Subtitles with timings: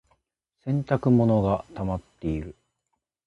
[0.65, 2.55] 洗濯物がたまっている。